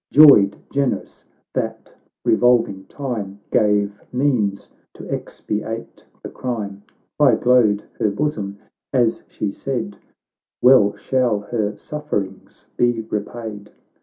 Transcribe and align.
Joyed, 0.09 0.57
generous, 0.71 1.25
that 1.53 1.93
revolving 2.25 2.85
time 2.85 3.39
Gave 3.51 4.01
means 4.11 4.67
to 4.95 5.07
expiate 5.13 6.03
the 6.23 6.29
crime. 6.29 6.81
High 7.19 7.35
glowed 7.35 7.83
her 7.99 8.09
bosom 8.09 8.57
as 8.91 9.23
she 9.27 9.51
said, 9.51 9.99
"Well 10.59 10.95
shall 10.95 11.47
ber 11.51 11.77
sufferings 11.77 12.65
be 12.77 13.01
repaid 13.11 13.73